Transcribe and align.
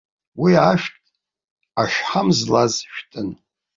Уи 0.41 0.53
ашәҭ 0.69 1.03
ашҳам 1.81 2.27
злаз 2.37 2.73
шәҭын. 2.93 3.29